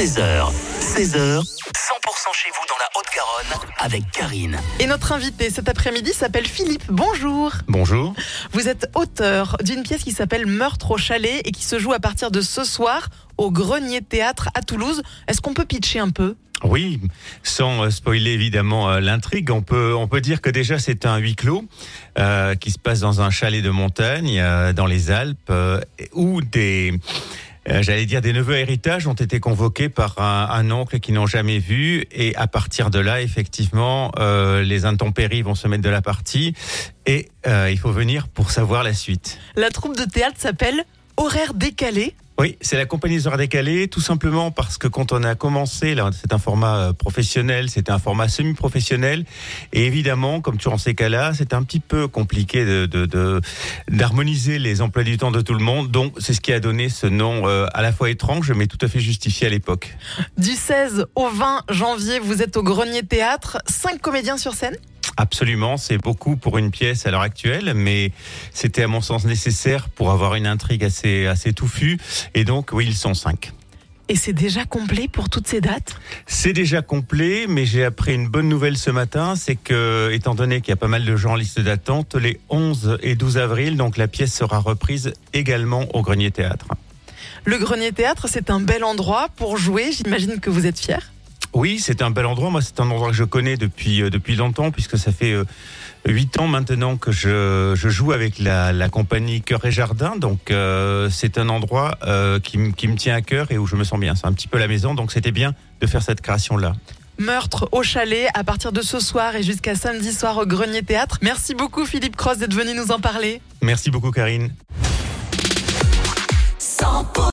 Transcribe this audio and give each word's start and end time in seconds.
13h, 0.00 0.50
16h, 0.80 1.12
100% 1.12 1.44
chez 2.32 2.48
vous 2.54 2.64
dans 2.70 2.78
la 2.78 2.88
Haute-Garonne 2.96 3.68
avec 3.76 4.10
Karine. 4.10 4.56
Et 4.78 4.86
notre 4.86 5.12
invité 5.12 5.50
cet 5.50 5.68
après-midi 5.68 6.14
s'appelle 6.14 6.46
Philippe. 6.46 6.84
Bonjour. 6.88 7.52
Bonjour. 7.68 8.14
Vous 8.52 8.66
êtes 8.66 8.90
auteur 8.94 9.58
d'une 9.62 9.82
pièce 9.82 10.02
qui 10.02 10.12
s'appelle 10.12 10.46
Meurtre 10.46 10.92
au 10.92 10.96
chalet 10.96 11.42
et 11.44 11.52
qui 11.52 11.64
se 11.64 11.78
joue 11.78 11.92
à 11.92 11.98
partir 11.98 12.30
de 12.30 12.40
ce 12.40 12.64
soir 12.64 13.10
au 13.36 13.50
Grenier 13.50 14.00
Théâtre 14.00 14.48
à 14.54 14.62
Toulouse. 14.62 15.02
Est-ce 15.28 15.42
qu'on 15.42 15.52
peut 15.52 15.66
pitcher 15.66 15.98
un 15.98 16.08
peu? 16.08 16.34
Oui, 16.62 16.98
sans 17.42 17.84
euh, 17.84 17.90
spoiler 17.90 18.30
évidemment 18.30 18.90
euh, 18.90 19.00
l'intrigue, 19.00 19.50
on 19.50 19.62
peut 19.62 19.94
on 19.94 20.08
peut 20.08 20.20
dire 20.20 20.40
que 20.40 20.50
déjà 20.50 20.78
c'est 20.78 21.06
un 21.06 21.16
huis 21.18 21.34
clos 21.34 21.64
euh, 22.18 22.54
qui 22.54 22.70
se 22.70 22.78
passe 22.78 23.00
dans 23.00 23.20
un 23.20 23.30
chalet 23.30 23.62
de 23.62 23.70
montagne 23.70 24.38
euh, 24.38 24.72
dans 24.72 24.86
les 24.86 25.10
Alpes 25.10 25.38
euh, 25.50 25.80
où 26.12 26.42
des 26.42 26.94
euh, 27.68 27.82
J'allais 27.82 28.06
dire 28.06 28.20
des 28.20 28.32
neveux 28.32 28.56
héritages 28.56 29.06
ont 29.06 29.14
été 29.14 29.40
convoqués 29.40 29.88
par 29.88 30.18
un, 30.18 30.48
un 30.50 30.70
oncle 30.70 31.00
qu'ils 31.00 31.14
n'ont 31.14 31.26
jamais 31.26 31.58
vu 31.58 32.06
et 32.12 32.34
à 32.36 32.46
partir 32.46 32.90
de 32.90 32.98
là, 32.98 33.20
effectivement, 33.20 34.12
euh, 34.18 34.62
les 34.62 34.84
intempéries 34.84 35.42
vont 35.42 35.54
se 35.54 35.68
mettre 35.68 35.82
de 35.82 35.90
la 35.90 36.02
partie 36.02 36.54
et 37.06 37.28
euh, 37.46 37.70
il 37.70 37.78
faut 37.78 37.92
venir 37.92 38.28
pour 38.28 38.50
savoir 38.50 38.84
la 38.84 38.94
suite. 38.94 39.38
La 39.56 39.70
troupe 39.70 39.96
de 39.96 40.04
théâtre 40.04 40.36
s'appelle 40.38 40.84
Horaire 41.16 41.54
décalé. 41.54 42.14
Oui, 42.40 42.56
c'est 42.62 42.78
la 42.78 42.86
compagnie 42.86 43.16
des 43.16 43.26
heures 43.26 43.36
décalées, 43.36 43.86
tout 43.88 44.00
simplement 44.00 44.50
parce 44.50 44.78
que 44.78 44.88
quand 44.88 45.12
on 45.12 45.22
a 45.24 45.34
commencé, 45.34 45.94
c'est 46.18 46.32
un 46.32 46.38
format 46.38 46.76
euh, 46.78 46.92
professionnel, 46.94 47.68
c'était 47.68 47.92
un 47.92 47.98
format 47.98 48.28
semi-professionnel, 48.28 49.26
et 49.74 49.84
évidemment, 49.84 50.40
comme 50.40 50.56
toujours 50.56 50.72
en 50.72 50.78
ces 50.78 50.94
cas-là, 50.94 51.32
c'est 51.34 51.52
un 51.52 51.62
petit 51.62 51.80
peu 51.80 52.08
compliqué 52.08 52.64
de- 52.64 52.86
d'harmoniser 53.90 54.58
les 54.58 54.80
emplois 54.80 55.02
du 55.04 55.18
temps 55.18 55.30
de 55.30 55.42
tout 55.42 55.52
le 55.52 55.62
monde, 55.62 55.90
donc 55.90 56.14
c'est 56.18 56.32
ce 56.32 56.40
qui 56.40 56.54
a 56.54 56.60
donné 56.60 56.88
ce 56.88 57.06
nom 57.06 57.46
euh, 57.46 57.66
à 57.74 57.82
la 57.82 57.92
fois 57.92 58.08
étrange, 58.08 58.50
mais 58.52 58.66
tout 58.66 58.78
à 58.80 58.88
fait 58.88 59.00
justifié 59.00 59.46
à 59.46 59.50
l'époque. 59.50 59.94
Du 60.38 60.52
16 60.52 61.04
au 61.16 61.28
20 61.28 61.64
janvier, 61.68 62.20
vous 62.20 62.40
êtes 62.40 62.56
au 62.56 62.62
Grenier 62.62 63.02
Théâtre. 63.02 63.58
Cinq 63.66 64.00
comédiens 64.00 64.38
sur 64.38 64.54
scène. 64.54 64.76
Absolument, 65.16 65.76
c'est 65.76 65.98
beaucoup 65.98 66.36
pour 66.36 66.58
une 66.58 66.70
pièce 66.70 67.06
à 67.06 67.10
l'heure 67.10 67.20
actuelle, 67.20 67.72
mais 67.74 68.12
c'était 68.52 68.82
à 68.82 68.88
mon 68.88 69.00
sens 69.00 69.24
nécessaire 69.24 69.88
pour 69.88 70.10
avoir 70.10 70.34
une 70.34 70.46
intrigue 70.46 70.84
assez, 70.84 71.26
assez 71.26 71.52
touffue, 71.52 71.98
et 72.34 72.44
donc 72.44 72.70
oui, 72.72 72.86
ils 72.86 72.96
sont 72.96 73.14
cinq. 73.14 73.52
Et 74.08 74.16
c'est 74.16 74.32
déjà 74.32 74.64
complet 74.64 75.06
pour 75.06 75.28
toutes 75.28 75.46
ces 75.46 75.60
dates? 75.60 75.94
C'est 76.26 76.52
déjà 76.52 76.82
complet, 76.82 77.46
mais 77.48 77.64
j'ai 77.64 77.84
appris 77.84 78.12
une 78.12 78.26
bonne 78.26 78.48
nouvelle 78.48 78.76
ce 78.76 78.90
matin, 78.90 79.36
c'est 79.36 79.54
que, 79.54 80.10
étant 80.12 80.34
donné 80.34 80.60
qu'il 80.60 80.70
y 80.70 80.72
a 80.72 80.76
pas 80.76 80.88
mal 80.88 81.04
de 81.04 81.14
gens 81.14 81.32
en 81.32 81.36
liste 81.36 81.60
d'attente, 81.60 82.16
les 82.16 82.40
11 82.48 82.98
et 83.02 83.14
12 83.14 83.38
avril, 83.38 83.76
donc 83.76 83.96
la 83.96 84.08
pièce 84.08 84.34
sera 84.34 84.58
reprise 84.58 85.12
également 85.32 85.86
au 85.94 86.02
Grenier 86.02 86.32
Théâtre. 86.32 86.66
Le 87.44 87.56
Grenier 87.58 87.92
Théâtre, 87.92 88.26
c'est 88.28 88.50
un 88.50 88.58
bel 88.58 88.82
endroit 88.82 89.28
pour 89.36 89.56
jouer. 89.56 89.92
J'imagine 89.92 90.40
que 90.40 90.50
vous 90.50 90.66
êtes 90.66 90.80
fier. 90.80 91.12
Oui, 91.52 91.80
c'est 91.80 92.02
un 92.02 92.10
bel 92.10 92.26
endroit. 92.26 92.50
Moi, 92.50 92.62
c'est 92.62 92.78
un 92.80 92.90
endroit 92.90 93.08
que 93.08 93.16
je 93.16 93.24
connais 93.24 93.56
depuis, 93.56 94.02
euh, 94.02 94.10
depuis 94.10 94.36
longtemps, 94.36 94.70
puisque 94.70 94.96
ça 94.96 95.10
fait 95.10 95.32
euh, 95.32 95.44
huit 96.06 96.38
ans 96.38 96.46
maintenant 96.46 96.96
que 96.96 97.10
je, 97.10 97.74
je 97.74 97.88
joue 97.88 98.12
avec 98.12 98.38
la, 98.38 98.72
la 98.72 98.88
compagnie 98.88 99.42
Cœur 99.42 99.64
et 99.64 99.72
Jardin. 99.72 100.16
Donc, 100.16 100.50
euh, 100.50 101.08
c'est 101.10 101.38
un 101.38 101.48
endroit 101.48 101.98
qui, 102.42 102.72
qui 102.72 102.88
me 102.88 102.96
tient 102.96 103.14
à 103.14 103.20
cœur 103.22 103.50
et 103.50 103.58
où 103.58 103.66
je 103.66 103.76
me 103.76 103.84
sens 103.84 103.98
bien. 103.98 104.14
C'est 104.14 104.26
un 104.26 104.32
petit 104.32 104.48
peu 104.48 104.58
la 104.58 104.68
maison, 104.68 104.94
donc 104.94 105.12
c'était 105.12 105.32
bien 105.32 105.54
de 105.80 105.86
faire 105.86 106.02
cette 106.02 106.20
création-là. 106.20 106.74
Meurtre 107.18 107.68
au 107.72 107.82
chalet 107.82 108.28
à 108.32 108.44
partir 108.44 108.72
de 108.72 108.80
ce 108.80 108.98
soir 108.98 109.36
et 109.36 109.42
jusqu'à 109.42 109.74
samedi 109.74 110.12
soir 110.12 110.38
au 110.38 110.46
Grenier 110.46 110.82
Théâtre. 110.82 111.18
Merci 111.20 111.54
beaucoup 111.54 111.84
Philippe 111.84 112.16
Cross 112.16 112.38
d'être 112.38 112.54
venu 112.54 112.74
nous 112.74 112.92
en 112.92 112.98
parler. 112.98 113.42
Merci 113.60 113.90
beaucoup, 113.90 114.10
Karine. 114.10 114.50